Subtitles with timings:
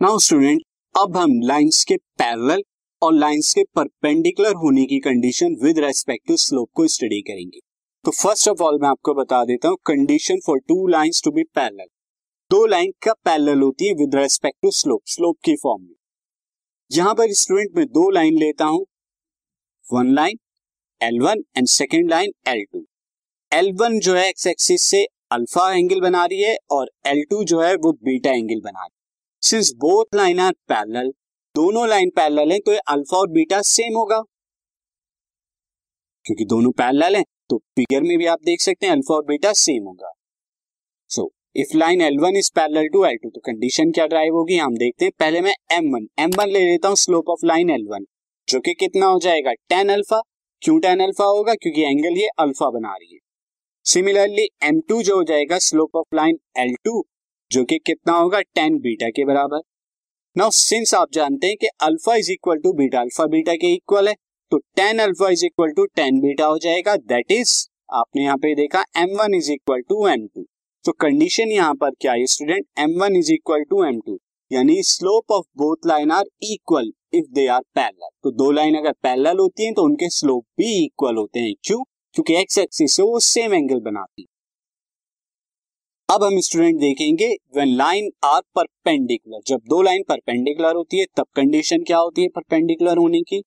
[0.00, 0.60] Now student
[0.94, 2.60] अब हम lines के पैरेलल
[3.02, 7.60] और लाइंस के परपेंडिकुलर होने की condition with respect to slope को स्टडी करेंगे।
[8.04, 11.42] तो फ़र्स्ट ऑफ़ ऑल मैं आपको बता देता हूँ condition for two lines to be
[11.54, 11.86] parallel
[12.50, 15.94] दो लाइन का पैरेलल होती है with respect to slope slope की फॉर्म में।
[16.90, 18.84] यहाँ पर स्टूडेंट में दो लाइन लेता हूँ।
[19.86, 20.38] One line
[21.00, 22.84] L one and second line L2
[23.52, 27.60] L1 जो है एक्स एक्सिस से अल्फ़ा एंगल बना रही है और एल टू जो
[27.60, 28.96] है वो बीटा एंगल बना रही है।
[29.42, 31.10] Since both line are parallel
[31.54, 34.18] दोनों लाइन पैरेलल है तो ये अल्फ़ा और बीटा सेम होगा।
[36.24, 39.52] क्योंकि दोनों पैरेलल हैं तो फिगर में भी आप देख सकते हैं अल्फ़ा और बीटा
[39.52, 40.12] सेम होगा।
[41.10, 44.56] So if line L1 is parallel to L2 तो कंडीशन क्या ड्राइव होगी?
[44.56, 48.04] हम देखते हैं, पहले मैं M1 M1 ले लेता हूँ slope of line L one
[48.48, 49.52] जो कि कितना हो जाएगा?
[49.68, 50.20] टेन अल्फ़ा
[50.62, 51.54] क्यों टेन अल्फ़ा होगा?
[51.54, 53.18] क्योंकि एंगल ये अल्फ़ा बना रही है।
[53.86, 57.02] सिमिलरली एम टू जो हो जाएगा स्लोप ऑफ़ लाइन L2
[57.50, 59.60] जो कि कितना होगा टेन बीटा के बराबर।
[60.36, 64.08] नाउ सिंस आप जानते हैं कि alpha is equal to beta alpha beta के इक्वल
[64.08, 64.14] है
[64.52, 67.54] तो tan alpha is equal to tan beta हो जाएगा। दैट इज़
[67.94, 70.44] आपने यहाँ पे देखा M one is equal to M two
[70.84, 74.18] तो कंडीशन यहाँ पर क्या है student M one is equal to M two
[74.50, 78.92] यानी slope of both line are equal if they are parallel तो दो लाइन अगर
[79.02, 81.82] पैरेलल होती हैं तो उनके स्लोप भी इक्वल होते हैं। क्यों?
[82.14, 84.26] क्योंकि एक्स एक्सिस से वो सेम एंगल बनाती है।
[86.08, 91.24] अब हम स्टूडेंट देखेंगे व्हेन लाइन आर परपेंडिकुलर जब दो लाइन परपेंडिकुलर होती है, तब
[91.36, 93.40] कंडीशन क्या होती है परपेंडिकुलर होने की?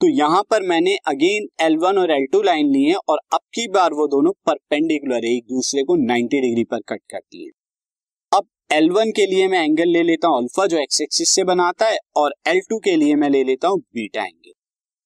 [0.00, 3.92] तो यहाँ पर मैंने अगेन L1 और L2 लाइन ली है और अब की बार
[3.92, 7.50] वो दोनों परपेंडिकुलर है, एक दूसरे को 90 डिग्री पर कट करती है।
[8.32, 11.86] अब L1 के लिए मैं एंगल ले लेता हूँ अल्फ़ा जो एक्स एक्सिस से बनाता
[11.86, 14.52] है और L2 के लिए मैं ले लेता हूँ बीटा एंगल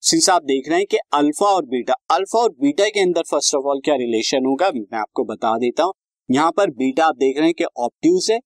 [0.02, 3.54] सिंस आप देख रहे हैं कि अल्फ़ा और बीटा अल्फ़ा और बीटा के अंदर फ़र्स्ट
[3.54, 5.92] ऑफ़ ऑल क्या रिलेशन होगा, मैं आपको बता देता हूँ।
[6.32, 8.38] यहाँ पर बीटा आप देख रहे हैं कि ऑप्ट्यूज है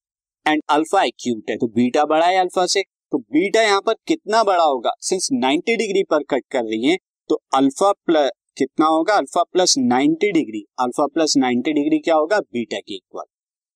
[0.47, 4.43] एंड अल्फ़ा एक्यूट है। तो बीटा बड़ा है अल्फ़ा से। तो बीटा यहाँ पर कितना
[4.45, 4.91] बड़ा होगा?
[5.01, 6.97] सिंस 90 डिग्री पर कट कर रही है
[7.31, 9.15] तो अल्फ़ा प्लस कितना होगा?
[9.15, 12.39] Alpha plus 90 degree alpha plus 90 degree क्या होगा?
[12.41, 13.25] बीटा के इक्वल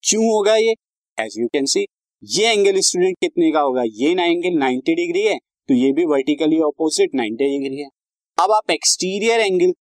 [0.05, 0.75] क्यों होगा ये?
[1.19, 1.87] एज यू कैन सी
[2.23, 3.83] ये एंगल स्टूडेंट कितने का होगा?
[3.85, 7.89] ये ना एंगल 90 डिग्री है तो ये भी वर्टिकली ऑपोजिट 90 डिग्री है।
[8.39, 9.73] अब आप एक्सटीरियर एंगल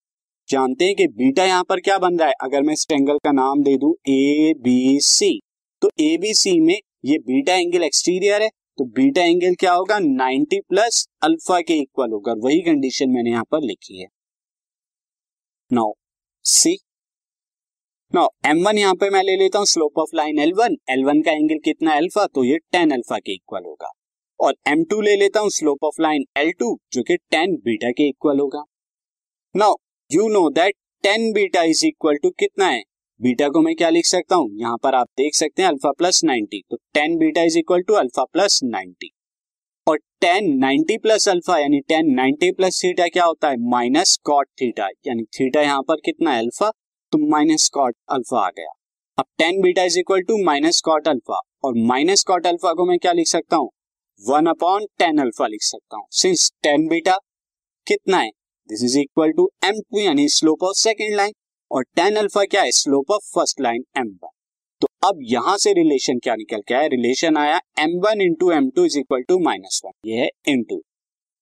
[0.50, 2.34] जानते हैं कि बीटा यहाँ पर क्या बन रहा है?
[2.42, 5.38] अगर मैं इस एंगल का नाम दे दूँ ए बी सी
[5.82, 9.98] तो ए बी सी में ये बीटा एंगल एक्सटीरियर है तो बीटा एंगल क्या होगा?
[9.98, 14.06] 90 प्लस अल्फ़ा के इक्वल होगा वही कंडीशन मैंने यहाँ पर लिखी है।
[15.70, 15.92] Now
[16.44, 16.76] see
[18.12, 21.04] now M one यहाँ पे मैं ले लेता हूँ slope of line L one L
[21.04, 23.90] one का एंगल कितना अल्फ़ा तो ये टेन अल्फ़ा के इक्वल होगा।
[24.40, 27.90] और एम टू ले लेता हूँ slope of line L two जो कि टेन बीटा
[27.90, 28.64] के इक्वल होगा।
[29.54, 29.74] Now
[30.10, 32.82] you know that tan beta is equal to कितना है?
[33.20, 34.48] बीटा को मैं क्या लिख सकता हूँ?
[34.60, 37.94] यहाँ पर आप देख सकते हैं अल्फ़ा प्लस नाइनटी तो tan beta is equal to
[37.94, 39.10] alpha plus ninety
[39.86, 43.56] और टेन नाइनटी प्लस अल्फ़ा यानी टेन नाइनटी प्लस थीटा क्या होता है?
[43.70, 46.38] माइनस कॉट थीटा यानी थीटा यहाँ पर कितना है?
[46.38, 46.70] अल्फ़ा
[47.12, 48.72] तो माइनस कॉट अल्फ़ा आ गया.
[49.18, 52.98] अब tan beta is equal to minus cot alpha और माइनस कॉट अल्फ़ा को मैं
[52.98, 53.70] क्या लिख सकता हूँ?
[54.22, 56.06] वन अपॉन टेन अल्फ़ा लिख सकता हूँ.
[56.12, 57.18] सिंस टेन बीटा
[57.86, 58.30] कितना है?
[58.70, 61.32] This is equal to M two यानी स्लोप ऑफ़ सेकेंड लाइन
[61.70, 62.70] और टेन अल्फ़ा क्या है?
[62.72, 64.28] Slope of first line M one
[64.82, 66.86] तो अब यहाँ से रिलेशन क्या निकल के आया?
[66.88, 70.82] रिलेशन आया M one into M two is equal to minus one ये है into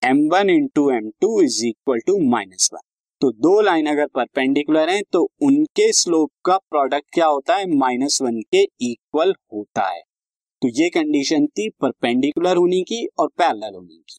[0.03, 2.81] M one into M two is equal to minus one
[3.21, 7.67] तो दो लाइन अगर परपेंडिकुलर हैं तो उनके स्लोप का प्रोडक्ट क्या होता है?
[7.69, 10.01] माइनस वन के इक्वल होता है।
[10.63, 14.19] तो ये कंडीशन थी परपेंडिकुलर होने की और पैरेलल होने की।